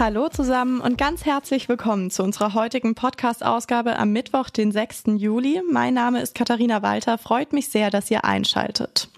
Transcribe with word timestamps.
Hallo 0.00 0.30
zusammen 0.30 0.80
und 0.80 0.96
ganz 0.96 1.26
herzlich 1.26 1.68
willkommen 1.68 2.10
zu 2.10 2.22
unserer 2.22 2.54
heutigen 2.54 2.94
Podcast-Ausgabe 2.94 3.98
am 3.98 4.12
Mittwoch, 4.12 4.48
den 4.48 4.72
6. 4.72 5.02
Juli. 5.18 5.60
Mein 5.70 5.92
Name 5.92 6.22
ist 6.22 6.34
Katharina 6.34 6.80
Walter. 6.80 7.18
Freut 7.18 7.52
mich 7.52 7.68
sehr, 7.68 7.90
dass 7.90 8.10
ihr 8.10 8.24
einschaltet. 8.24 9.10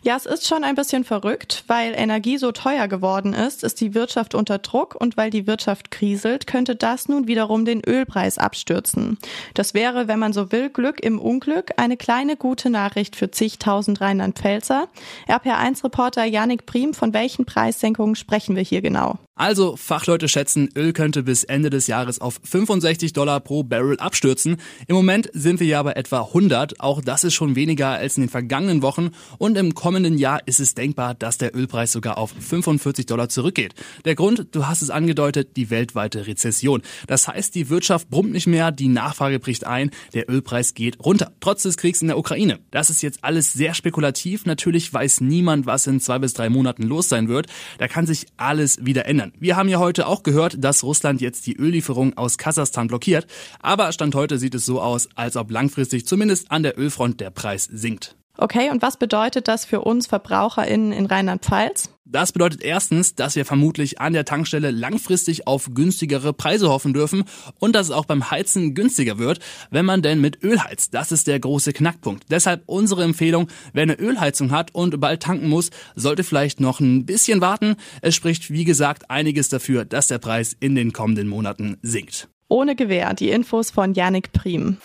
Ja, 0.00 0.16
es 0.16 0.24
ist 0.24 0.48
schon 0.48 0.64
ein 0.64 0.76
bisschen 0.76 1.04
verrückt, 1.04 1.64
weil 1.66 1.92
Energie 1.94 2.38
so 2.38 2.52
teuer 2.52 2.88
geworden 2.88 3.34
ist, 3.34 3.62
ist 3.62 3.82
die 3.82 3.92
Wirtschaft 3.92 4.34
unter 4.34 4.56
Druck 4.56 4.94
und 4.98 5.18
weil 5.18 5.28
die 5.28 5.46
Wirtschaft 5.46 5.90
kriselt, 5.90 6.46
könnte 6.46 6.74
das 6.74 7.06
nun 7.06 7.26
wiederum 7.26 7.66
den 7.66 7.82
Ölpreis 7.86 8.38
abstürzen. 8.38 9.18
Das 9.52 9.74
wäre, 9.74 10.08
wenn 10.08 10.18
man 10.18 10.32
so 10.32 10.50
will, 10.52 10.70
Glück 10.70 11.00
im 11.00 11.18
Unglück, 11.18 11.72
eine 11.76 11.98
kleine 11.98 12.38
gute 12.38 12.70
Nachricht 12.70 13.14
für 13.14 13.30
zigtausend 13.30 14.00
Rheinland-Pfälzer. 14.00 14.88
RPR1-Reporter 15.28 16.24
Janik 16.24 16.64
Prim, 16.64 16.94
von 16.94 17.12
welchen 17.12 17.44
Preissenkungen 17.44 18.16
sprechen 18.16 18.56
wir 18.56 18.62
hier 18.62 18.80
genau? 18.80 19.18
Also, 19.40 19.74
Fachleute 19.76 20.28
schätzen, 20.30 20.68
Öl 20.76 20.92
könnte 20.92 21.22
bis 21.22 21.44
Ende 21.44 21.70
des 21.70 21.86
Jahres 21.86 22.20
auf 22.20 22.40
65 22.44 23.12
Dollar 23.12 23.40
pro 23.40 23.62
Barrel 23.62 23.98
abstürzen. 23.98 24.56
Im 24.86 24.96
Moment 24.96 25.28
sind 25.32 25.60
wir 25.60 25.66
ja 25.66 25.82
bei 25.82 25.92
etwa 25.92 26.22
100. 26.22 26.80
Auch 26.80 27.00
das 27.00 27.24
ist 27.24 27.34
schon 27.34 27.56
weniger 27.56 27.88
als 27.88 28.16
in 28.16 28.24
den 28.24 28.30
vergangenen 28.30 28.82
Wochen. 28.82 29.10
Und 29.38 29.56
im 29.56 29.74
kommenden 29.74 30.18
Jahr 30.18 30.40
ist 30.46 30.60
es 30.60 30.74
denkbar, 30.74 31.14
dass 31.14 31.38
der 31.38 31.54
Ölpreis 31.54 31.92
sogar 31.92 32.18
auf 32.18 32.32
45 32.38 33.06
Dollar 33.06 33.28
zurückgeht. 33.28 33.74
Der 34.04 34.14
Grund, 34.14 34.48
du 34.52 34.66
hast 34.66 34.82
es 34.82 34.90
angedeutet, 34.90 35.56
die 35.56 35.70
weltweite 35.70 36.26
Rezession. 36.26 36.82
Das 37.06 37.28
heißt, 37.28 37.54
die 37.54 37.68
Wirtschaft 37.68 38.10
brummt 38.10 38.32
nicht 38.32 38.46
mehr, 38.46 38.72
die 38.72 38.88
Nachfrage 38.88 39.38
bricht 39.38 39.66
ein, 39.66 39.90
der 40.14 40.30
Ölpreis 40.30 40.74
geht 40.74 40.98
runter. 41.00 41.32
Trotz 41.40 41.62
des 41.62 41.76
Kriegs 41.76 42.02
in 42.02 42.08
der 42.08 42.18
Ukraine. 42.18 42.58
Das 42.70 42.90
ist 42.90 43.02
jetzt 43.02 43.24
alles 43.24 43.52
sehr 43.52 43.74
spekulativ. 43.74 44.46
Natürlich 44.46 44.92
weiß 44.92 45.20
niemand, 45.20 45.66
was 45.66 45.86
in 45.86 46.00
zwei 46.00 46.18
bis 46.18 46.34
drei 46.34 46.48
Monaten 46.48 46.82
los 46.82 47.08
sein 47.08 47.28
wird. 47.28 47.46
Da 47.78 47.88
kann 47.88 48.06
sich 48.06 48.26
alles 48.36 48.84
wieder 48.84 49.06
ändern. 49.06 49.32
Wir 49.38 49.56
haben 49.56 49.68
ja 49.68 49.78
heute 49.78 50.06
auch 50.06 50.19
gehört, 50.22 50.56
dass 50.58 50.82
Russland 50.82 51.20
jetzt 51.20 51.46
die 51.46 51.56
Öllieferung 51.56 52.16
aus 52.16 52.38
Kasachstan 52.38 52.88
blockiert. 52.88 53.26
Aber 53.60 53.92
Stand 53.92 54.14
heute 54.14 54.38
sieht 54.38 54.54
es 54.54 54.66
so 54.66 54.80
aus, 54.80 55.08
als 55.14 55.36
ob 55.36 55.50
langfristig 55.50 56.06
zumindest 56.06 56.50
an 56.50 56.62
der 56.62 56.78
Ölfront 56.78 57.20
der 57.20 57.30
Preis 57.30 57.64
sinkt. 57.64 58.16
Okay, 58.40 58.70
und 58.70 58.80
was 58.80 58.96
bedeutet 58.96 59.48
das 59.48 59.66
für 59.66 59.82
uns 59.82 60.06
VerbraucherInnen 60.06 60.92
in 60.92 61.04
Rheinland-Pfalz? 61.04 61.90
Das 62.06 62.32
bedeutet 62.32 62.62
erstens, 62.62 63.14
dass 63.14 63.36
wir 63.36 63.44
vermutlich 63.44 64.00
an 64.00 64.14
der 64.14 64.24
Tankstelle 64.24 64.70
langfristig 64.70 65.46
auf 65.46 65.68
günstigere 65.74 66.32
Preise 66.32 66.70
hoffen 66.70 66.94
dürfen 66.94 67.24
und 67.58 67.74
dass 67.74 67.88
es 67.88 67.92
auch 67.92 68.06
beim 68.06 68.30
Heizen 68.30 68.74
günstiger 68.74 69.18
wird, 69.18 69.40
wenn 69.70 69.84
man 69.84 70.00
denn 70.00 70.22
mit 70.22 70.42
Öl 70.42 70.58
heizt. 70.58 70.94
Das 70.94 71.12
ist 71.12 71.26
der 71.26 71.38
große 71.38 71.74
Knackpunkt. 71.74 72.24
Deshalb 72.30 72.62
unsere 72.64 73.04
Empfehlung, 73.04 73.48
wer 73.74 73.82
eine 73.82 73.98
Ölheizung 73.98 74.52
hat 74.52 74.74
und 74.74 74.98
bald 75.00 75.22
tanken 75.22 75.50
muss, 75.50 75.68
sollte 75.94 76.24
vielleicht 76.24 76.60
noch 76.60 76.80
ein 76.80 77.04
bisschen 77.04 77.42
warten. 77.42 77.76
Es 78.00 78.14
spricht, 78.14 78.50
wie 78.50 78.64
gesagt, 78.64 79.10
einiges 79.10 79.50
dafür, 79.50 79.84
dass 79.84 80.08
der 80.08 80.18
Preis 80.18 80.56
in 80.58 80.74
den 80.74 80.94
kommenden 80.94 81.28
Monaten 81.28 81.76
sinkt. 81.82 82.30
Ohne 82.48 82.74
Gewähr, 82.74 83.12
die 83.12 83.28
Infos 83.28 83.70
von 83.70 83.92
Yannick 83.92 84.32
Prim. 84.32 84.78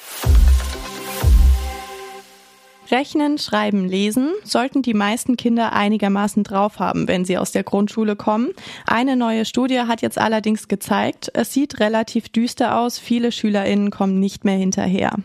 Rechnen, 2.91 3.37
Schreiben, 3.37 3.85
Lesen 3.85 4.31
sollten 4.43 4.81
die 4.81 4.93
meisten 4.93 5.37
Kinder 5.37 5.73
einigermaßen 5.73 6.43
drauf 6.43 6.79
haben, 6.79 7.07
wenn 7.07 7.25
sie 7.25 7.37
aus 7.37 7.51
der 7.51 7.63
Grundschule 7.63 8.15
kommen. 8.15 8.49
Eine 8.85 9.15
neue 9.15 9.45
Studie 9.45 9.79
hat 9.81 10.01
jetzt 10.01 10.17
allerdings 10.17 10.67
gezeigt, 10.67 11.31
es 11.33 11.53
sieht 11.53 11.79
relativ 11.79 12.29
düster 12.29 12.79
aus. 12.79 12.99
Viele 12.99 13.31
SchülerInnen 13.31 13.91
kommen 13.91 14.19
nicht 14.19 14.45
mehr 14.45 14.57
hinterher. 14.57 15.15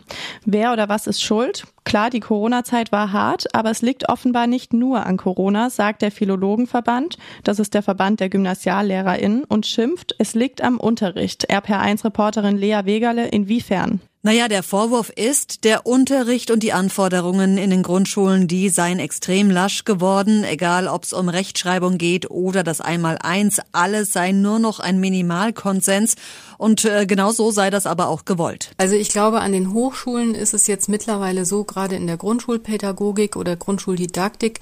Wer 0.45 0.73
oder 0.73 0.89
was 0.89 1.07
ist 1.07 1.21
schuld? 1.21 1.65
Klar, 1.83 2.09
die 2.09 2.19
Corona-Zeit 2.19 2.91
war 2.91 3.11
hart, 3.11 3.53
aber 3.55 3.71
es 3.71 3.81
liegt 3.81 4.07
offenbar 4.09 4.47
nicht 4.47 4.71
nur 4.71 5.05
an 5.05 5.17
Corona, 5.17 5.69
sagt 5.69 6.01
der 6.03 6.11
Philologenverband. 6.11 7.17
Das 7.43 7.59
ist 7.59 7.73
der 7.73 7.81
Verband 7.81 8.19
der 8.19 8.29
GymnasiallehrerInnen 8.29 9.43
und 9.45 9.65
schimpft, 9.65 10.15
es 10.19 10.35
liegt 10.35 10.61
am 10.61 10.79
Unterricht. 10.79 11.49
RPR1-Reporterin 11.49 12.57
Lea 12.57 12.81
Wegerle, 12.85 13.27
inwiefern? 13.27 13.99
Naja, 14.23 14.47
der 14.47 14.61
Vorwurf 14.61 15.09
ist, 15.09 15.63
der 15.63 15.87
Unterricht 15.87 16.51
und 16.51 16.61
die 16.61 16.73
Anforderungen 16.73 17.57
in 17.57 17.71
den 17.71 17.81
Grundschulen, 17.81 18.47
die 18.47 18.69
seien 18.69 18.99
extrem 18.99 19.49
lasch 19.49 19.83
geworden, 19.83 20.43
egal 20.43 20.87
ob 20.87 21.05
es 21.05 21.13
um 21.13 21.27
Rechtschreibung 21.27 21.97
geht 21.97 22.29
oder 22.29 22.61
das 22.61 22.81
Einmaleins, 22.81 23.61
alles 23.71 24.13
sei 24.13 24.31
nur 24.31 24.59
noch 24.59 24.79
ein 24.79 24.99
Minimalkonsens 24.99 26.17
und 26.59 26.85
äh, 26.85 27.07
genau 27.07 27.31
so 27.31 27.49
sei 27.49 27.71
das 27.71 27.87
aber 27.87 28.09
auch 28.09 28.23
gewollt. 28.23 28.69
Also 28.77 28.93
ich 28.93 29.09
glaube, 29.09 29.39
an 29.39 29.53
den 29.53 29.73
Hochschulen 29.73 30.35
ist 30.35 30.53
es 30.53 30.67
jetzt 30.67 30.87
mittlerweile 30.87 31.43
so, 31.43 31.63
gerade 31.63 31.95
in 31.95 32.05
der 32.05 32.17
Grundschulpädagogik 32.17 33.35
oder 33.35 33.55
Grundschuldidaktik, 33.55 34.59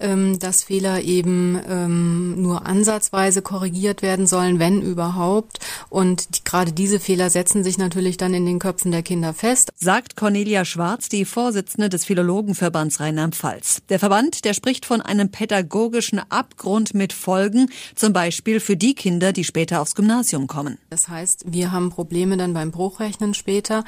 ähm, 0.00 0.38
dass 0.38 0.64
Fehler 0.64 1.02
eben 1.02 1.60
ähm, 1.68 2.42
nur 2.42 2.66
ansatzweise 2.66 3.42
korrigiert 3.42 4.02
werden 4.02 4.26
sollen, 4.26 4.58
wenn 4.58 4.82
überhaupt. 4.82 5.58
Und 5.88 6.36
die, 6.36 6.44
gerade 6.44 6.72
diese 6.72 7.00
Fehler 7.00 7.30
setzen 7.30 7.64
sich 7.64 7.78
natürlich 7.78 8.16
dann 8.16 8.34
in 8.34 8.46
den 8.46 8.58
Köpfen 8.58 8.90
der 8.90 9.02
Kinder 9.02 9.34
fest. 9.34 9.70
Sagt 9.76 10.16
Cornelia 10.16 10.64
Schwarz, 10.64 11.08
die 11.08 11.24
Vorsitzende 11.24 11.88
des 11.88 12.04
Philologenverbands 12.04 13.00
Rheinland-Pfalz. 13.00 13.82
Der 13.88 13.98
Verband, 13.98 14.44
der 14.44 14.54
spricht 14.54 14.86
von 14.86 15.00
einem 15.00 15.30
pädagogischen 15.30 16.20
Abgrund 16.30 16.94
mit 16.94 17.12
Folgen, 17.12 17.70
zum 17.94 18.12
Beispiel 18.12 18.60
für 18.60 18.76
die 18.76 18.94
Kinder, 18.94 19.32
die 19.32 19.44
später 19.44 19.80
aufs 19.80 19.94
Gymnasium 19.94 20.46
kommen. 20.46 20.78
Das 20.90 21.08
heißt, 21.08 21.44
wir 21.46 21.72
haben 21.72 21.90
Probleme 21.90 22.36
dann 22.36 22.54
beim 22.54 22.70
Bruchrechnen 22.70 23.34
später. 23.34 23.84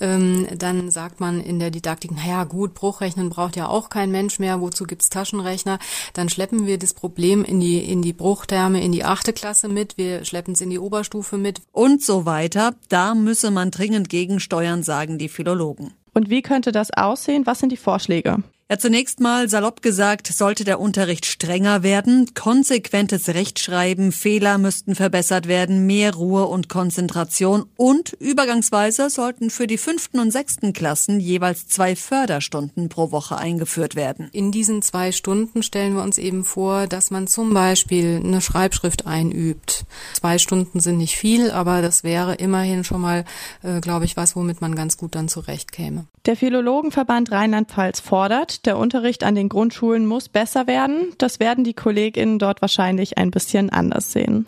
Ähm, 0.00 0.46
dann 0.56 0.90
sagt 0.90 1.20
man 1.20 1.40
in 1.40 1.58
der 1.58 1.70
Didaktik, 1.70 2.12
naja 2.12 2.44
gut, 2.44 2.74
Bruchrechnen 2.74 3.30
braucht 3.30 3.56
ja 3.56 3.68
auch 3.68 3.88
kein 3.88 4.10
Mensch 4.10 4.38
mehr, 4.38 4.60
wozu 4.60 4.84
gibt's 4.84 5.10
Taschenrechner? 5.50 5.78
Dann 6.12 6.28
schleppen 6.28 6.66
wir 6.66 6.78
das 6.78 6.94
Problem 6.94 7.44
in 7.44 7.60
die, 7.60 7.78
in 7.78 8.02
die 8.02 8.12
Bruchterme, 8.12 8.82
in 8.82 8.92
die 8.92 9.04
achte 9.04 9.32
Klasse 9.32 9.68
mit, 9.68 9.96
wir 9.96 10.24
schleppen 10.24 10.54
es 10.54 10.60
in 10.60 10.70
die 10.70 10.78
Oberstufe 10.78 11.36
mit. 11.36 11.60
Und 11.72 12.02
so 12.02 12.24
weiter. 12.24 12.74
Da 12.88 13.14
müsse 13.14 13.50
man 13.50 13.70
dringend 13.70 14.08
gegensteuern, 14.08 14.82
sagen 14.82 15.18
die 15.18 15.28
Philologen. 15.28 15.92
Und 16.12 16.30
wie 16.30 16.42
könnte 16.42 16.72
das 16.72 16.90
aussehen? 16.92 17.46
Was 17.46 17.60
sind 17.60 17.70
die 17.70 17.76
Vorschläge? 17.76 18.38
Ja, 18.70 18.78
zunächst 18.78 19.18
mal 19.18 19.48
salopp 19.48 19.82
gesagt, 19.82 20.28
sollte 20.28 20.62
der 20.62 20.78
Unterricht 20.78 21.26
strenger 21.26 21.82
werden, 21.82 22.34
konsequentes 22.34 23.28
Rechtschreiben, 23.28 24.12
Fehler 24.12 24.58
müssten 24.58 24.94
verbessert 24.94 25.48
werden, 25.48 25.86
mehr 25.86 26.14
Ruhe 26.14 26.46
und 26.46 26.68
Konzentration 26.68 27.64
und 27.76 28.12
übergangsweise 28.20 29.10
sollten 29.10 29.50
für 29.50 29.66
die 29.66 29.76
fünften 29.76 30.20
und 30.20 30.30
sechsten 30.30 30.72
Klassen 30.72 31.18
jeweils 31.18 31.66
zwei 31.66 31.96
Förderstunden 31.96 32.88
pro 32.88 33.10
Woche 33.10 33.36
eingeführt 33.36 33.96
werden. 33.96 34.28
In 34.30 34.52
diesen 34.52 34.82
zwei 34.82 35.10
Stunden 35.10 35.64
stellen 35.64 35.96
wir 35.96 36.04
uns 36.04 36.16
eben 36.16 36.44
vor, 36.44 36.86
dass 36.86 37.10
man 37.10 37.26
zum 37.26 37.52
Beispiel 37.52 38.20
eine 38.22 38.40
Schreibschrift 38.40 39.04
einübt. 39.04 39.84
Zwei 40.14 40.38
Stunden 40.38 40.78
sind 40.78 40.98
nicht 40.98 41.16
viel, 41.16 41.50
aber 41.50 41.82
das 41.82 42.04
wäre 42.04 42.36
immerhin 42.36 42.84
schon 42.84 43.00
mal, 43.00 43.24
äh, 43.64 43.80
glaube 43.80 44.04
ich, 44.04 44.16
was, 44.16 44.36
womit 44.36 44.60
man 44.60 44.76
ganz 44.76 44.96
gut 44.96 45.16
dann 45.16 45.26
zurechtkäme. 45.26 46.06
Der 46.26 46.36
Philologenverband 46.36 47.32
Rheinland-Pfalz 47.32 47.98
fordert, 48.00 48.59
der 48.66 48.78
Unterricht 48.78 49.24
an 49.24 49.34
den 49.34 49.48
Grundschulen 49.48 50.06
muss 50.06 50.28
besser 50.28 50.66
werden. 50.66 51.12
Das 51.18 51.40
werden 51.40 51.64
die 51.64 51.74
KollegInnen 51.74 52.38
dort 52.38 52.62
wahrscheinlich 52.62 53.18
ein 53.18 53.30
bisschen 53.30 53.70
anders 53.70 54.12
sehen. 54.12 54.46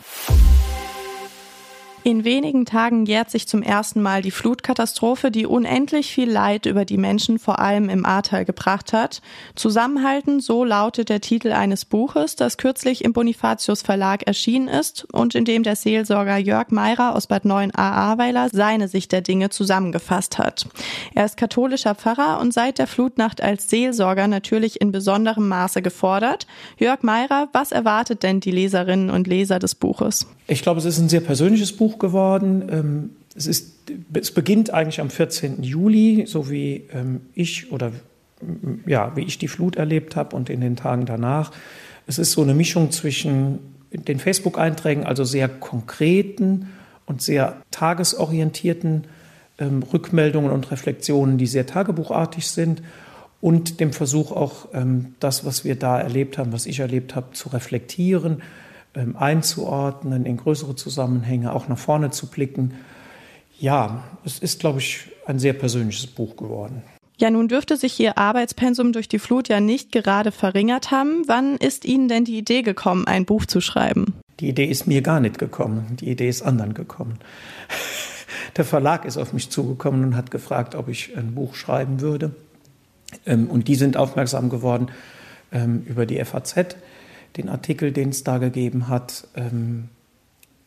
In 2.05 2.25
wenigen 2.25 2.65
Tagen 2.65 3.05
jährt 3.05 3.31
sich 3.31 3.47
zum 3.47 3.63
ersten 3.63 4.01
Mal 4.01 4.21
die 4.21 4.31
Flutkatastrophe, 4.31 5.31
die 5.31 5.45
unendlich 5.45 6.11
viel 6.11 6.29
Leid 6.29 6.65
über 6.65 6.83
die 6.83 6.97
Menschen 6.97 7.39
vor 7.39 7.59
allem 7.59 7.87
im 7.87 8.05
Ahrtal 8.05 8.43
gebracht 8.43 8.91
hat. 8.91 9.21
Zusammenhalten, 9.55 10.41
so 10.41 10.65
lautet 10.65 11.07
der 11.07 11.21
Titel 11.21 11.53
eines 11.53 11.85
Buches, 11.85 12.35
das 12.35 12.57
kürzlich 12.57 13.05
im 13.05 13.13
Bonifatius 13.13 13.83
Verlag 13.83 14.23
erschienen 14.23 14.67
ist 14.67 15.05
und 15.13 15.33
in 15.33 15.45
dem 15.45 15.63
der 15.63 15.77
Seelsorger 15.77 16.35
Jörg 16.35 16.71
Meirer 16.71 17.15
aus 17.15 17.27
Bad 17.27 17.45
9 17.45 17.73
a 17.73 17.91
Ahrweiler 18.11 18.49
seine 18.51 18.89
Sicht 18.89 19.13
der 19.13 19.21
Dinge 19.21 19.49
zusammengefasst 19.49 20.37
hat. 20.37 20.67
Er 21.15 21.23
ist 21.23 21.37
katholischer 21.37 21.95
Pfarrer 21.95 22.41
und 22.41 22.53
seit 22.53 22.79
der 22.79 22.87
Flutnacht 22.87 23.39
als 23.39 23.69
Seelsorger 23.69 24.27
natürlich 24.27 24.81
in 24.81 24.91
besonderem 24.91 25.47
Maße 25.47 25.81
gefordert. 25.81 26.47
Jörg 26.77 27.01
Meirer, 27.01 27.47
was 27.53 27.71
erwartet 27.71 28.23
denn 28.23 28.41
die 28.41 28.51
Leserinnen 28.51 29.09
und 29.09 29.25
Leser 29.25 29.59
des 29.59 29.73
Buches? 29.73 30.27
Ich 30.47 30.61
glaube, 30.61 30.79
es 30.79 30.85
ist 30.85 30.99
ein 30.99 31.07
sehr 31.07 31.21
persönliches 31.21 31.71
Buch 31.71 31.92
geworden. 31.99 32.69
Ähm, 32.69 33.09
es, 33.35 33.47
ist, 33.47 33.73
es 34.13 34.31
beginnt 34.31 34.71
eigentlich 34.71 35.01
am 35.01 35.09
14. 35.09 35.63
Juli, 35.63 36.25
so 36.27 36.49
wie 36.49 36.85
ähm, 36.93 37.21
ich 37.33 37.71
oder 37.71 37.91
ja, 38.85 39.15
wie 39.15 39.23
ich 39.23 39.37
die 39.37 39.47
Flut 39.47 39.77
erlebt 39.77 40.15
habe 40.15 40.35
und 40.35 40.49
in 40.49 40.59
den 40.59 40.75
Tagen 40.75 41.05
danach. 41.05 41.51
Es 42.07 42.19
ist 42.19 42.31
so 42.31 42.41
eine 42.41 42.53
Mischung 42.53 42.91
zwischen 42.91 43.59
den 43.91 44.19
Facebook-Einträgen, 44.19 45.05
also 45.05 45.23
sehr 45.23 45.47
konkreten 45.47 46.67
und 47.05 47.21
sehr 47.21 47.61
tagesorientierten 47.71 49.05
ähm, 49.59 49.83
Rückmeldungen 49.83 50.51
und 50.51 50.71
Reflexionen, 50.71 51.37
die 51.37 51.47
sehr 51.47 51.65
tagebuchartig 51.65 52.47
sind, 52.47 52.81
und 53.39 53.81
dem 53.81 53.91
Versuch 53.91 54.31
auch, 54.31 54.69
das, 55.19 55.43
was 55.43 55.65
wir 55.65 55.75
da 55.75 55.99
erlebt 55.99 56.37
haben, 56.37 56.53
was 56.53 56.65
ich 56.65 56.79
erlebt 56.79 57.13
habe, 57.13 57.33
zu 57.33 57.49
reflektieren 57.49 58.35
ähm, 58.35 58.41
einzuordnen, 58.93 60.25
in 60.25 60.37
größere 60.37 60.75
Zusammenhänge 60.75 61.53
auch 61.53 61.67
nach 61.67 61.77
vorne 61.77 62.11
zu 62.11 62.27
blicken. 62.27 62.75
Ja, 63.59 64.03
es 64.25 64.39
ist, 64.39 64.59
glaube 64.59 64.79
ich, 64.79 65.07
ein 65.25 65.39
sehr 65.39 65.53
persönliches 65.53 66.07
Buch 66.07 66.35
geworden. 66.35 66.83
Ja, 67.17 67.29
nun 67.29 67.47
dürfte 67.47 67.77
sich 67.77 67.99
Ihr 67.99 68.17
Arbeitspensum 68.17 68.91
durch 68.91 69.07
die 69.07 69.19
Flut 69.19 69.47
ja 69.47 69.59
nicht 69.59 69.91
gerade 69.91 70.31
verringert 70.31 70.91
haben. 70.91 71.23
Wann 71.27 71.57
ist 71.57 71.85
Ihnen 71.85 72.07
denn 72.07 72.25
die 72.25 72.37
Idee 72.37 72.63
gekommen, 72.63 73.07
ein 73.07 73.25
Buch 73.25 73.45
zu 73.45 73.61
schreiben? 73.61 74.13
Die 74.39 74.49
Idee 74.49 74.65
ist 74.65 74.87
mir 74.87 75.01
gar 75.01 75.19
nicht 75.19 75.37
gekommen. 75.37 75.95
Die 75.99 76.09
Idee 76.09 76.27
ist 76.27 76.41
anderen 76.41 76.73
gekommen. 76.73 77.19
Der 78.57 78.65
Verlag 78.65 79.05
ist 79.05 79.17
auf 79.17 79.31
mich 79.31 79.49
zugekommen 79.49 80.03
und 80.03 80.15
hat 80.15 80.31
gefragt, 80.31 80.75
ob 80.75 80.89
ich 80.89 81.15
ein 81.15 81.33
Buch 81.33 81.55
schreiben 81.55 82.01
würde. 82.01 82.35
Ähm, 83.25 83.49
und 83.49 83.67
die 83.67 83.75
sind 83.75 83.95
aufmerksam 83.95 84.49
geworden 84.49 84.87
ähm, 85.51 85.83
über 85.85 86.05
die 86.05 86.23
FAZ, 86.23 86.75
den 87.37 87.49
Artikel, 87.49 87.91
den 87.91 88.09
es 88.09 88.23
da 88.23 88.37
gegeben 88.37 88.87
hat. 88.87 89.27
Ähm, 89.35 89.89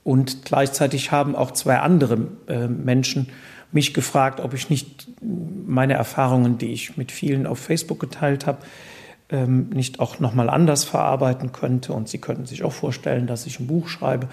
und 0.05 0.45
gleichzeitig 0.45 1.11
haben 1.11 1.35
auch 1.35 1.51
zwei 1.51 1.79
andere 1.79 2.17
Menschen 2.69 3.27
mich 3.73 3.93
gefragt, 3.93 4.41
ob 4.41 4.55
ich 4.55 4.71
nicht 4.71 5.09
meine 5.21 5.95
Erfahrungen, 5.95 6.59
die 6.59 6.73
ich 6.73 6.97
mit 6.97 7.11
vielen 7.11 7.47
auf 7.47 7.59
Facebook 7.59 7.99
geteilt 7.99 8.47
habe, 8.47 8.59
ähm, 9.29 9.71
nicht 9.71 9.99
auch 9.99 10.21
nochmal 10.21 10.49
anders 10.49 10.85
verarbeiten 10.85 11.53
könnte. 11.53 11.93
Und 11.93 12.09
sie 12.09 12.19
könnten 12.19 12.47
sich 12.47 12.63
auch 12.63 12.73
vorstellen, 12.73 13.27
dass 13.27 13.47
ich 13.47 13.59
ein 13.59 13.67
Buch 13.67 13.89
schreibe. 13.89 14.29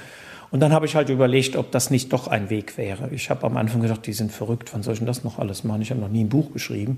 Und 0.52 0.60
dann 0.60 0.72
habe 0.72 0.86
ich 0.86 0.96
halt 0.96 1.10
überlegt, 1.10 1.56
ob 1.56 1.72
das 1.72 1.90
nicht 1.90 2.14
doch 2.14 2.28
ein 2.28 2.52
Weg 2.52 2.78
wäre. 2.78 3.10
Ich 3.12 3.32
habe 3.32 3.44
am 3.46 3.58
Anfang 3.58 3.82
gedacht, 3.82 4.06
die 4.06 4.14
sind 4.14 4.32
verrückt, 4.32 4.72
wann 4.74 4.84
soll 4.84 4.94
ich 4.94 5.00
denn 5.00 5.08
das 5.08 5.24
noch 5.24 5.40
alles 5.40 5.64
machen? 5.64 5.82
Ich 5.82 5.90
habe 5.90 6.00
noch 6.00 6.10
nie 6.10 6.24
ein 6.24 6.30
Buch 6.30 6.54
geschrieben. 6.54 6.98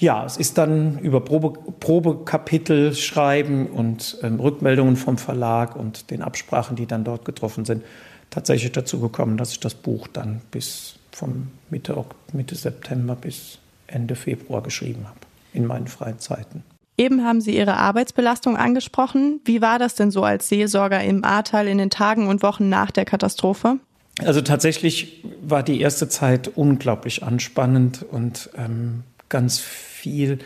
Ja, 0.00 0.24
es 0.24 0.38
ist 0.38 0.56
dann 0.56 0.98
über 1.00 1.20
Probe, 1.20 1.52
Probekapitel 1.78 2.94
schreiben 2.94 3.66
und 3.66 4.16
ähm, 4.22 4.40
Rückmeldungen 4.40 4.96
vom 4.96 5.18
Verlag 5.18 5.76
und 5.76 6.10
den 6.10 6.22
Absprachen, 6.22 6.74
die 6.74 6.86
dann 6.86 7.04
dort 7.04 7.26
getroffen 7.26 7.66
sind, 7.66 7.84
tatsächlich 8.30 8.72
dazu 8.72 8.98
gekommen, 8.98 9.36
dass 9.36 9.52
ich 9.52 9.60
das 9.60 9.74
Buch 9.74 10.08
dann 10.08 10.40
bis 10.50 10.94
von 11.12 11.48
Mitte, 11.68 12.02
Mitte 12.32 12.54
September 12.54 13.14
bis 13.14 13.58
Ende 13.88 14.14
Februar 14.16 14.62
geschrieben 14.62 15.04
habe, 15.06 15.20
in 15.52 15.66
meinen 15.66 15.86
freien 15.86 16.18
Zeiten. 16.18 16.64
Eben 16.96 17.22
haben 17.22 17.42
Sie 17.42 17.54
Ihre 17.54 17.76
Arbeitsbelastung 17.76 18.56
angesprochen. 18.56 19.40
Wie 19.44 19.60
war 19.60 19.78
das 19.78 19.96
denn 19.96 20.10
so 20.10 20.22
als 20.22 20.48
Seelsorger 20.48 21.04
im 21.04 21.24
Ahrtal 21.24 21.68
in 21.68 21.76
den 21.76 21.90
Tagen 21.90 22.26
und 22.26 22.42
Wochen 22.42 22.70
nach 22.70 22.90
der 22.90 23.04
Katastrophe? 23.04 23.76
Also 24.24 24.40
tatsächlich 24.40 25.24
war 25.42 25.62
die 25.62 25.80
erste 25.80 26.08
Zeit 26.08 26.48
unglaublich 26.48 27.22
anspannend 27.22 28.02
und 28.02 28.48
ähm, 28.56 29.04
ganz 29.28 29.62
viel 30.00 30.38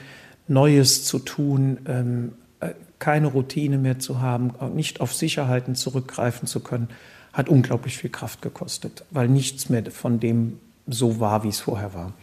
Neues 0.48 1.04
zu 1.04 1.18
tun, 1.18 1.78
ähm, 1.86 2.32
äh, 2.60 2.70
keine 2.98 3.28
Routine 3.28 3.78
mehr 3.78 3.98
zu 3.98 4.20
haben, 4.20 4.52
nicht 4.74 5.00
auf 5.00 5.14
Sicherheiten 5.14 5.74
zurückgreifen 5.74 6.46
zu 6.46 6.60
können 6.60 6.88
hat 7.34 7.48
unglaublich 7.48 7.98
viel 7.98 8.10
Kraft 8.10 8.40
gekostet, 8.40 9.04
weil 9.10 9.28
nichts 9.28 9.68
mehr 9.68 9.90
von 9.90 10.20
dem 10.20 10.60
so 10.86 11.20
war, 11.20 11.42
wie 11.42 11.48
es 11.48 11.60
vorher 11.60 11.92
war. 11.92 12.14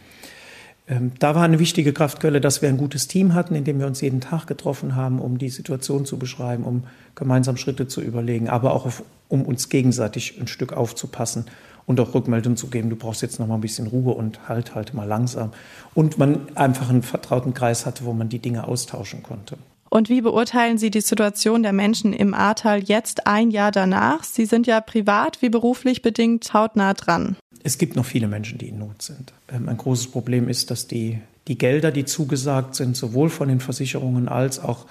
Ähm, 0.88 1.12
da 1.18 1.34
war 1.34 1.44
eine 1.44 1.58
wichtige 1.58 1.92
Kraftquelle, 1.92 2.40
dass 2.40 2.62
wir 2.62 2.68
ein 2.68 2.78
gutes 2.78 3.06
Team 3.06 3.34
hatten, 3.34 3.54
in 3.54 3.64
dem 3.64 3.78
wir 3.78 3.86
uns 3.86 4.00
jeden 4.00 4.20
Tag 4.20 4.46
getroffen 4.46 4.96
haben, 4.96 5.20
um 5.20 5.38
die 5.38 5.50
Situation 5.50 6.06
zu 6.06 6.18
beschreiben, 6.18 6.64
um 6.64 6.84
gemeinsam 7.14 7.56
Schritte 7.56 7.86
zu 7.86 8.00
überlegen, 8.00 8.48
aber 8.48 8.72
auch 8.72 8.86
auf, 8.86 9.04
um 9.28 9.42
uns 9.42 9.68
gegenseitig 9.68 10.40
ein 10.40 10.48
Stück 10.48 10.72
aufzupassen 10.72 11.44
und 11.86 12.00
auch 12.00 12.14
Rückmeldungen 12.14 12.56
zu 12.56 12.68
geben, 12.68 12.90
du 12.90 12.96
brauchst 12.96 13.22
jetzt 13.22 13.40
noch 13.40 13.46
mal 13.46 13.56
ein 13.56 13.60
bisschen 13.60 13.86
Ruhe 13.86 14.14
und 14.14 14.48
halt, 14.48 14.74
halt 14.74 14.94
mal 14.94 15.04
langsam. 15.04 15.52
Und 15.94 16.18
man 16.18 16.56
einfach 16.56 16.88
einen 16.88 17.02
vertrauten 17.02 17.54
Kreis 17.54 17.86
hatte, 17.86 18.04
wo 18.04 18.12
man 18.12 18.28
die 18.28 18.38
Dinge 18.38 18.66
austauschen 18.66 19.22
konnte. 19.22 19.56
Und 19.90 20.08
wie 20.08 20.22
beurteilen 20.22 20.78
Sie 20.78 20.90
die 20.90 21.02
Situation 21.02 21.62
der 21.62 21.74
Menschen 21.74 22.14
im 22.14 22.32
Ahrtal 22.32 22.82
jetzt 22.82 23.26
ein 23.26 23.50
Jahr 23.50 23.70
danach? 23.70 24.24
Sie 24.24 24.46
sind 24.46 24.66
ja 24.66 24.80
privat 24.80 25.42
wie 25.42 25.50
beruflich 25.50 26.00
bedingt 26.00 26.54
hautnah 26.54 26.94
dran. 26.94 27.36
Es 27.62 27.76
gibt 27.76 27.94
noch 27.94 28.06
viele 28.06 28.26
Menschen, 28.26 28.56
die 28.56 28.68
in 28.68 28.78
Not 28.78 29.02
sind. 29.02 29.34
Ähm, 29.48 29.68
ein 29.68 29.76
großes 29.76 30.06
Problem 30.06 30.48
ist, 30.48 30.70
dass 30.70 30.88
die, 30.88 31.18
die 31.46 31.58
Gelder, 31.58 31.90
die 31.90 32.06
zugesagt 32.06 32.74
sind, 32.74 32.96
sowohl 32.96 33.28
von 33.28 33.48
den 33.48 33.60
Versicherungen 33.60 34.28
als 34.28 34.60
auch 34.60 34.86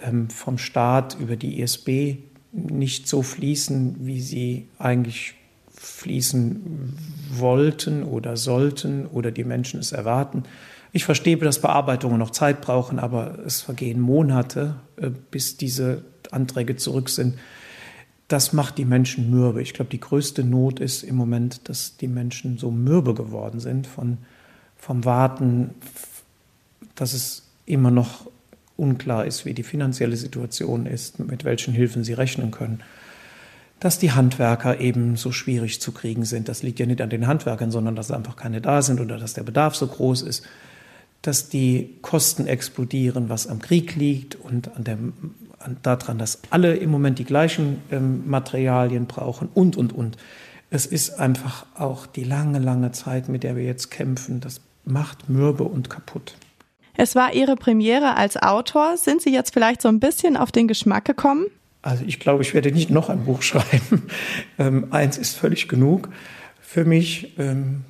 ähm, 0.00 0.30
vom 0.30 0.58
Staat 0.58 1.16
über 1.18 1.34
die 1.34 1.60
ISB 1.60 2.18
nicht 2.52 3.08
so 3.08 3.22
fließen, 3.22 3.96
wie 4.06 4.20
sie 4.20 4.68
eigentlich 4.78 5.34
fließen 5.80 6.94
wollten 7.30 8.02
oder 8.02 8.36
sollten 8.36 9.06
oder 9.06 9.30
die 9.30 9.44
Menschen 9.44 9.80
es 9.80 9.92
erwarten. 9.92 10.42
Ich 10.92 11.06
verstehe, 11.06 11.38
dass 11.38 11.62
Bearbeitungen 11.62 12.18
noch 12.18 12.30
Zeit 12.30 12.60
brauchen, 12.60 12.98
aber 12.98 13.38
es 13.46 13.62
vergehen 13.62 13.98
Monate, 13.98 14.74
äh, 14.96 15.08
bis 15.30 15.56
diese 15.56 16.02
Anträge 16.30 16.76
zurück 16.76 17.08
sind. 17.08 17.38
Das 18.28 18.52
macht 18.52 18.76
die 18.76 18.84
Menschen 18.84 19.30
mürbe. 19.30 19.62
Ich 19.62 19.72
glaube, 19.72 19.90
die 19.90 20.00
größte 20.00 20.44
Not 20.44 20.80
ist 20.80 21.02
im 21.02 21.16
Moment, 21.16 21.68
dass 21.70 21.96
die 21.96 22.08
Menschen 22.08 22.58
so 22.58 22.70
mürbe 22.70 23.14
geworden 23.14 23.58
sind 23.58 23.86
von, 23.86 24.18
vom 24.76 25.06
Warten, 25.06 25.70
dass 26.94 27.14
es 27.14 27.48
immer 27.64 27.90
noch 27.90 28.26
unklar 28.76 29.24
ist, 29.24 29.46
wie 29.46 29.54
die 29.54 29.62
finanzielle 29.62 30.16
Situation 30.16 30.84
ist, 30.84 31.18
mit 31.18 31.44
welchen 31.44 31.72
Hilfen 31.72 32.04
sie 32.04 32.12
rechnen 32.12 32.50
können. 32.50 32.82
Dass 33.80 33.98
die 33.98 34.12
Handwerker 34.12 34.78
eben 34.78 35.16
so 35.16 35.32
schwierig 35.32 35.80
zu 35.80 35.92
kriegen 35.92 36.24
sind. 36.24 36.48
Das 36.48 36.62
liegt 36.62 36.78
ja 36.78 36.86
nicht 36.86 37.00
an 37.00 37.10
den 37.10 37.26
Handwerkern, 37.26 37.70
sondern 37.70 37.96
dass 37.96 38.10
einfach 38.10 38.36
keine 38.36 38.60
da 38.60 38.82
sind 38.82 39.00
oder 39.00 39.18
dass 39.18 39.34
der 39.34 39.42
Bedarf 39.42 39.74
so 39.74 39.86
groß 39.86 40.22
ist 40.22 40.44
dass 41.22 41.48
die 41.48 41.98
Kosten 42.00 42.46
explodieren, 42.46 43.28
was 43.28 43.46
am 43.46 43.60
Krieg 43.60 43.94
liegt 43.96 44.36
und 44.36 44.74
an 44.76 44.84
dem, 44.84 45.12
an, 45.58 45.76
daran, 45.82 46.18
dass 46.18 46.40
alle 46.50 46.76
im 46.76 46.90
Moment 46.90 47.18
die 47.18 47.24
gleichen 47.24 47.82
ähm, 47.90 48.28
Materialien 48.28 49.06
brauchen 49.06 49.48
und, 49.52 49.76
und, 49.76 49.92
und. 49.92 50.16
Es 50.70 50.86
ist 50.86 51.18
einfach 51.18 51.66
auch 51.74 52.06
die 52.06 52.24
lange, 52.24 52.58
lange 52.58 52.92
Zeit, 52.92 53.28
mit 53.28 53.42
der 53.42 53.56
wir 53.56 53.64
jetzt 53.64 53.90
kämpfen, 53.90 54.40
das 54.40 54.60
macht 54.84 55.28
mürbe 55.28 55.64
und 55.64 55.90
kaputt. 55.90 56.36
Es 56.96 57.14
war 57.14 57.32
Ihre 57.34 57.56
Premiere 57.56 58.16
als 58.16 58.36
Autor. 58.36 58.96
Sind 58.96 59.22
Sie 59.22 59.32
jetzt 59.32 59.52
vielleicht 59.52 59.82
so 59.82 59.88
ein 59.88 60.00
bisschen 60.00 60.36
auf 60.36 60.52
den 60.52 60.68
Geschmack 60.68 61.04
gekommen? 61.04 61.46
Also 61.82 62.04
ich 62.06 62.20
glaube, 62.20 62.42
ich 62.42 62.54
werde 62.54 62.72
nicht 62.72 62.90
noch 62.90 63.08
ein 63.08 63.24
Buch 63.24 63.42
schreiben. 63.42 64.02
Ähm, 64.58 64.88
eins 64.90 65.18
ist 65.18 65.36
völlig 65.36 65.68
genug 65.68 66.08
für 66.60 66.84
mich. 66.84 67.38
Ähm, 67.38 67.84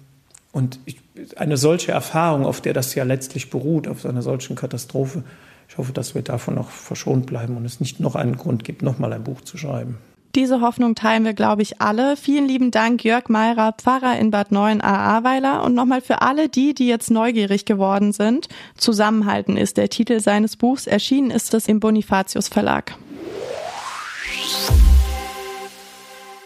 und 0.53 0.81
ich, 0.85 0.99
eine 1.37 1.57
solche 1.57 1.93
Erfahrung, 1.93 2.45
auf 2.45 2.61
der 2.61 2.73
das 2.73 2.95
ja 2.95 3.05
letztlich 3.05 3.51
beruht, 3.51 3.89
auf 3.89 4.05
einer 4.07 4.23
solchen 4.23 4.57
Katastrophe, 4.57 5.23
ich 5.69 5.79
hoffe, 5.79 5.93
dass 5.93 6.17
wir 6.17 6.23
davon 6.23 6.57
noch 6.57 6.71
verschont 6.71 7.27
bleiben 7.27 7.57
und 7.57 7.65
es 7.65 7.79
nicht 7.79 8.01
noch 8.01 8.17
einen 8.17 8.37
Grund 8.37 8.65
gibt, 8.65 8.83
nochmal 8.83 9.13
ein 9.13 9.23
Buch 9.23 9.41
zu 9.43 9.57
schreiben. 9.57 9.99
Diese 10.35 10.61
Hoffnung 10.61 10.95
teilen 10.95 11.25
wir, 11.25 11.33
glaube 11.33 11.63
ich, 11.63 11.81
alle. 11.81 12.17
Vielen 12.17 12.47
lieben 12.47 12.71
Dank, 12.71 13.05
Jörg 13.05 13.29
Meirer, 13.29 13.75
Pfarrer 13.77 14.17
in 14.19 14.31
Bad 14.31 14.53
9 14.53 14.81
Ahrweiler. 14.81 15.65
Und 15.65 15.75
nochmal 15.75 16.01
für 16.01 16.23
alle 16.23 16.49
die, 16.49 16.73
die 16.73 16.87
jetzt 16.87 17.11
neugierig 17.11 17.65
geworden 17.65 18.13
sind. 18.13 18.49
Zusammenhalten 18.77 19.57
ist 19.57 19.77
der 19.77 19.89
Titel 19.89 20.21
seines 20.21 20.57
Buchs. 20.57 20.87
Erschienen 20.87 21.33
ist 21.33 21.53
es 21.53 21.67
im 21.67 21.81
Bonifatius 21.81 22.49
Verlag. 22.49 22.95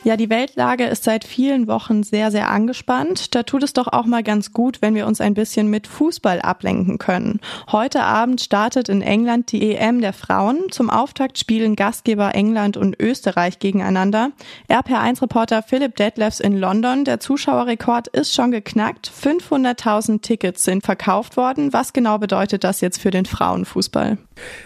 Ja, 0.05 0.19
die 0.19 0.29
Weltlage 0.29 0.85
ist 0.85 1.05
seit 1.05 1.25
vielen 1.25 1.67
Wochen 1.67 2.03
sehr, 2.03 2.31
sehr 2.31 2.51
angespannt. 2.51 3.35
Da 3.35 3.43
tut 3.43 3.63
es 3.63 3.73
doch 3.73 3.87
auch 3.91 4.05
mal 4.05 4.23
ganz 4.23 4.53
gut, 4.53 4.83
wenn 4.83 4.95
wir 4.95 5.07
uns 5.07 5.23
ein 5.23 5.33
bisschen 5.33 5.71
mit 5.71 5.87
Fußball 5.87 6.43
ablenken 6.43 6.99
können. 6.99 7.41
Heute 7.73 8.03
Abend 8.03 8.43
startet 8.43 8.91
in 8.91 9.01
England 9.01 9.51
die 9.51 9.75
EM 9.75 10.03
der 10.03 10.13
Frauen. 10.13 10.59
Zum 10.71 10.91
Auftakt 10.91 11.39
spielen 11.39 11.75
Gastgeber 11.75 12.35
England 12.35 12.77
und 12.77 13.01
Österreich 13.01 13.61
gegeneinander. 13.61 14.33
RPR1-Reporter 14.69 15.63
Philipp 15.63 15.97
Detlefs 15.97 16.39
in 16.39 16.59
London. 16.59 17.07
Der 17.07 17.19
Zuschauerrekord 17.19 18.09
ist 18.09 18.35
schon 18.35 18.51
geknackt. 18.51 19.11
500.000 19.11 20.21
Tickets 20.21 20.65
sind 20.65 20.85
verkauft 20.85 21.39
worden. 21.39 21.73
Was 21.73 21.95
genau 21.95 22.19
bedeutet 22.19 22.63
das 22.63 22.83
jetzt 22.83 23.01
für 23.01 23.11
den 23.11 23.25
Frauenfußball? 23.25 24.19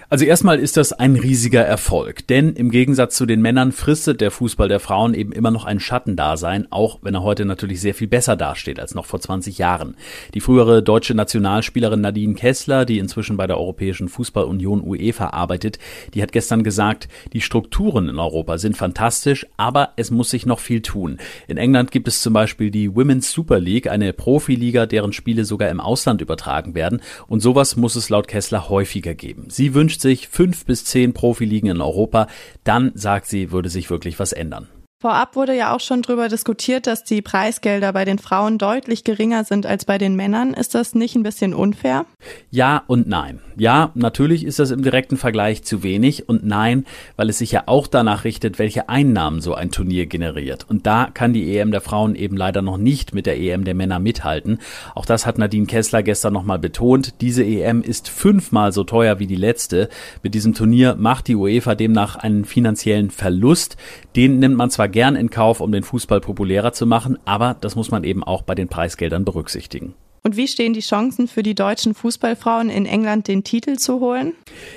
Also 0.09 0.25
erstmal 0.25 0.59
ist 0.59 0.77
das 0.77 0.93
ein 0.93 1.17
riesiger 1.17 1.63
Erfolg, 1.63 2.27
denn 2.27 2.55
im 2.55 2.71
Gegensatz 2.71 3.17
zu 3.17 3.27
den 3.27 3.43
Männern 3.43 3.73
fristet 3.73 4.21
der 4.21 4.31
Fußball 4.31 4.69
der 4.69 4.81
Frauen 4.81 5.15
eben 5.15 5.28
immer 5.33 5.51
noch 5.51 5.65
ein 5.65 5.81
Schattendasein, 5.81 6.67
auch 6.71 6.99
wenn 7.03 7.15
er 7.15 7.23
heute 7.23 7.45
natürlich 7.45 7.81
sehr 7.81 7.95
viel 7.95 8.09
besser 8.09 8.37
dasteht 8.37 8.81
als 8.81 8.95
noch 8.95 9.07
vor 9.07 9.21
20 9.21 9.59
Jahren. 9.59 9.97
Die 10.35 10.41
frühere 10.41 10.83
deutsche 10.83 11.15
Nationalspielerin 11.15 12.01
Nadine 12.01 12.35
Kessler, 12.35 12.85
die 12.85 12.99
inzwischen 12.99 13.37
bei 13.37 13.47
der 13.47 13.59
Europäischen 13.59 14.09
Fußballunion 14.09 14.83
UEFA 14.83 15.31
arbeitet, 15.31 15.79
die 16.15 16.23
hat 16.23 16.33
gestern 16.33 16.63
gesagt, 16.63 17.09
die 17.33 17.41
Strukturen 17.41 18.09
in 18.09 18.19
Europa 18.19 18.59
sind 18.59 18.77
fantastisch, 18.77 19.47
aber 19.57 19.91
es 19.97 20.11
muss 20.11 20.31
sich 20.31 20.47
noch 20.47 20.61
viel 20.61 20.83
tun. 20.83 21.19
In 21.47 21.57
England 21.57 21.91
gibt 21.91 22.09
es 22.09 22.23
zum 22.23 22.33
Beispiel 22.33 22.71
die 22.71 22.95
Women's 22.95 23.33
Super 23.33 23.59
League, 23.59 23.89
eine 23.89 24.13
Profiliga, 24.13 24.87
deren 24.87 25.13
Spiele 25.13 25.45
sogar 25.45 25.69
im 25.69 25.81
Ausland 25.81 26.21
übertragen 26.21 26.75
werden 26.75 27.01
und 27.27 27.41
sowas 27.41 27.77
muss 27.77 27.97
es 27.97 28.09
laut 28.09 28.29
Kessler 28.29 28.69
häufiger 28.69 29.15
geben. 29.15 29.47
Sie 29.49 29.75
wünscht 29.75 30.01
sich 30.01 30.29
fünf 30.29 30.65
bis 30.65 30.85
zehn 30.85 31.13
Profiligen 31.13 31.71
in 31.71 31.81
Europa. 31.81 32.29
Dann, 32.65 32.93
sagt 32.95 33.27
sie, 33.27 33.51
würde 33.51 33.69
sich 33.69 33.91
wirklich 33.91 34.19
was 34.19 34.33
ändern. 34.33 34.69
Vorab 35.01 35.37
wurde 35.37 35.55
ja 35.57 35.73
auch 35.73 35.79
schon 35.79 36.03
darüber 36.03 36.29
diskutiert, 36.29 36.89
dass 36.89 37.05
die 37.05 37.23
Preisgelder 37.23 37.93
bei 37.93 38.05
den 38.05 38.19
Frauen 38.19 38.59
deutlich 38.59 39.05
geringer 39.05 39.45
sind 39.45 39.65
als 39.65 39.85
bei 39.85 39.97
den 39.97 40.17
Männern. 40.17 40.55
Ist 40.55 40.75
das 40.75 40.97
nicht 40.97 41.15
ein 41.15 41.23
bisschen 41.23 41.55
unfair? 41.55 42.05
Ja 42.51 42.83
und 42.89 43.07
nein. 43.07 43.39
Ja, 43.57 43.93
natürlich 43.95 44.45
ist 44.45 44.59
das 44.59 44.73
im 44.73 44.83
direkten 44.83 45.17
Vergleich 45.17 45.63
zu 45.63 45.85
wenig 45.85 46.29
und 46.29 46.45
nein, 46.45 46.85
weil 47.15 47.29
es 47.29 47.39
sich 47.39 47.53
ja 47.53 47.63
auch 47.67 47.87
danach 47.87 48.25
richtet, 48.25 48.59
welche 48.59 48.89
Einnahmen 48.89 49.41
so 49.41 49.55
ein 49.55 49.71
Turnier 49.71 50.07
generiert. 50.07 50.67
Und 50.69 50.85
da 50.89 51.09
kann 51.15 51.33
die 51.33 51.57
EM 51.57 51.71
der 51.71 51.81
Frauen 51.81 52.17
eben 52.17 52.37
leider 52.37 52.61
noch 52.61 52.77
nicht 52.77 53.15
mit 53.15 53.27
der 53.27 53.39
EM 53.39 53.63
der 53.63 53.75
Männer 53.75 54.01
mithalten. 54.01 54.59
Auch 54.97 55.07
das 55.07 55.27
hat 55.27 55.39
Nadine 55.39 55.67
Kessler 55.67 56.03
gestern 56.03 56.33
nochmal 56.33 56.59
betont. 56.59 57.21
Diese 57.21 57.45
EM 57.45 57.83
ist 57.83 58.09
fünfmal 58.09 58.73
so 58.73 58.83
teuer 58.83 59.21
wie 59.21 59.29
die 59.29 59.37
letzte. 59.37 59.91
Mit 60.25 60.35
diesem 60.35 60.55
Turnier 60.55 60.97
macht 60.97 61.29
die 61.29 61.37
UEFA 61.37 61.77
demnach 61.77 62.17
einen 62.17 62.45
finanziellen 62.45 63.11
Verlust. 63.11 63.77
Den 64.17 64.41
nimmt 64.41 64.57
man 64.57 64.71
zwar 64.71 64.88
gern 64.89 65.17
in 65.17 65.31
Kauf, 65.31 65.61
um 65.61 65.73
den 65.73 65.83
Fußball 65.83 66.21
populärer 66.21 66.73
zu 66.73 66.87
machen, 66.87 67.19
aber 67.25 67.57
das 67.61 67.77
muss 67.77 67.91
man 67.91 68.05
eben 68.05 68.25
auch 68.25 68.43
bei 68.43 68.55
den 68.55 68.69
Preisgeldern 68.69 69.25
berücksichtigen. 69.25 69.95
Und 70.29 70.37
wie 70.37 70.47
stehen 70.47 70.75
die 70.75 70.81
Chancen 70.81 71.27
für 71.27 71.43
die 71.43 71.55
deutschen 71.55 71.95
Fußballfrauen 71.95 72.69
in 72.69 72.85
England, 72.85 73.29
den 73.29 73.45
Titel 73.45 73.77
zu 73.77 74.01
holen? 74.01 74.35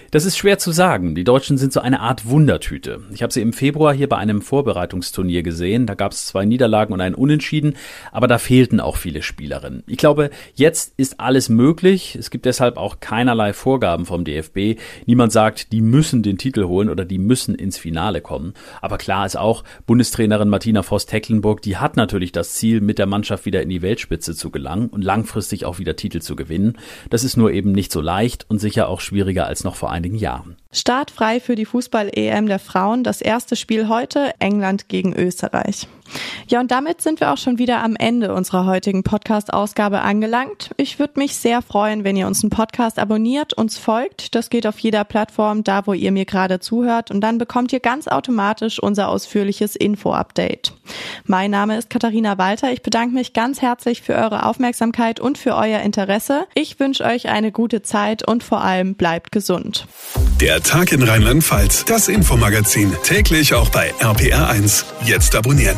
Das 0.09 0.23
ist 0.23 0.37
schwer 0.37 0.59
zu 0.59 0.71
sagen. 0.71 1.13
Die 1.13 1.25
Deutschen 1.25 1.57
sind 1.57 1.73
so 1.73 1.81
eine 1.81 1.99
Art 1.99 2.25
Wundertüte. 2.25 3.01
Ich 3.13 3.21
habe 3.21 3.33
sie 3.33 3.41
im 3.41 3.51
Februar 3.51 3.93
hier 3.93 4.07
bei 4.07 4.15
einem 4.15 4.41
Vorbereitungsturnier 4.41 5.43
gesehen. 5.43 5.87
Da 5.87 5.93
gab 5.93 6.13
es 6.13 6.25
zwei 6.25 6.45
Niederlagen 6.45 6.93
und 6.93 7.01
einen 7.01 7.15
Unentschieden, 7.15 7.75
aber 8.13 8.29
da 8.29 8.37
fehlten 8.37 8.79
auch 8.79 8.95
viele 8.95 9.23
Spielerinnen. 9.23 9.83
Ich 9.87 9.97
glaube, 9.97 10.29
jetzt 10.53 10.93
ist 10.95 11.19
alles 11.19 11.49
möglich. 11.49 12.15
Es 12.15 12.29
gibt 12.29 12.45
deshalb 12.45 12.77
auch 12.77 13.01
keinerlei 13.01 13.51
Vorgaben 13.51 14.05
vom 14.05 14.23
DFB. 14.23 14.79
Niemand 15.05 15.33
sagt, 15.33 15.73
die 15.73 15.81
müssen 15.81 16.23
den 16.23 16.37
Titel 16.37 16.63
holen 16.63 16.89
oder 16.89 17.03
die 17.03 17.17
müssen 17.17 17.55
ins 17.55 17.77
Finale 17.77 18.21
kommen. 18.21 18.53
Aber 18.79 18.97
klar 18.97 19.25
ist 19.25 19.35
auch, 19.35 19.65
Bundestrainerin 19.85 20.47
Martina 20.47 20.81
Voss-Tecklenburg, 20.81 21.61
die 21.61 21.75
hat 21.75 21.97
natürlich 21.97 22.31
das 22.31 22.53
Ziel, 22.53 22.79
mit 22.79 22.99
der 22.99 23.05
Mannschaft 23.05 23.45
wieder 23.45 23.61
in 23.61 23.67
die 23.67 23.81
Weltspitze 23.81 24.33
zu 24.33 24.49
gelangen 24.49 24.87
und 24.87 25.03
langfristig 25.03 25.40
langfristig 25.41 25.65
auch 25.65 25.79
wieder 25.79 25.95
Titel 25.95 26.21
zu 26.21 26.35
gewinnen. 26.35 26.77
Das 27.09 27.23
ist 27.23 27.35
nur 27.35 27.51
eben 27.51 27.71
nicht 27.71 27.91
so 27.91 27.99
leicht 27.99 28.45
und 28.49 28.59
sicher 28.59 28.87
auch 28.87 29.01
schwieriger 29.01 29.47
als 29.47 29.63
noch 29.63 29.75
vor 29.75 29.91
einigen 29.91 30.15
Jahren. 30.15 30.55
Startfrei 30.71 31.39
für 31.39 31.55
die 31.55 31.65
Fußball-EM 31.65 32.45
der 32.47 32.59
Frauen. 32.59 33.03
Das 33.03 33.21
erste 33.21 33.55
Spiel 33.55 33.87
heute 33.87 34.33
England 34.39 34.87
gegen 34.87 35.13
Österreich. 35.13 35.87
Ja, 36.47 36.59
und 36.59 36.71
damit 36.71 37.01
sind 37.01 37.19
wir 37.19 37.31
auch 37.31 37.37
schon 37.37 37.57
wieder 37.57 37.83
am 37.83 37.95
Ende 37.95 38.33
unserer 38.33 38.65
heutigen 38.65 39.03
Podcast-Ausgabe 39.03 40.01
angelangt. 40.01 40.71
Ich 40.77 40.99
würde 40.99 41.19
mich 41.19 41.35
sehr 41.35 41.61
freuen, 41.61 42.03
wenn 42.03 42.15
ihr 42.15 42.27
uns 42.27 42.43
einen 42.43 42.49
Podcast 42.49 42.99
abonniert, 42.99 43.53
uns 43.53 43.77
folgt. 43.77 44.35
Das 44.35 44.49
geht 44.49 44.67
auf 44.67 44.79
jeder 44.79 45.03
Plattform, 45.03 45.63
da 45.63 45.87
wo 45.87 45.93
ihr 45.93 46.11
mir 46.11 46.25
gerade 46.25 46.59
zuhört. 46.59 47.11
Und 47.11 47.21
dann 47.21 47.37
bekommt 47.37 47.71
ihr 47.73 47.79
ganz 47.79 48.07
automatisch 48.07 48.81
unser 48.81 49.09
ausführliches 49.09 49.75
Info-Update. 49.75 50.73
Mein 51.25 51.51
Name 51.51 51.77
ist 51.77 51.89
Katharina 51.89 52.37
Walter. 52.37 52.71
Ich 52.71 52.81
bedanke 52.81 53.13
mich 53.13 53.33
ganz 53.33 53.61
herzlich 53.61 54.01
für 54.01 54.15
eure 54.15 54.45
Aufmerksamkeit 54.45 55.19
und 55.19 55.37
für 55.37 55.55
euer 55.55 55.79
Interesse. 55.81 56.45
Ich 56.53 56.79
wünsche 56.79 57.03
euch 57.05 57.29
eine 57.29 57.51
gute 57.51 57.81
Zeit 57.81 58.27
und 58.27 58.43
vor 58.43 58.61
allem 58.61 58.95
bleibt 58.95 59.31
gesund. 59.31 59.87
Der 60.39 60.61
Tag 60.61 60.91
in 60.91 61.03
Rheinland-Pfalz, 61.03 61.85
das 61.85 62.07
Infomagazin, 62.07 62.93
täglich 63.03 63.53
auch 63.53 63.69
bei 63.69 63.93
RPR1. 63.99 64.85
Jetzt 65.05 65.35
abonnieren. 65.35 65.77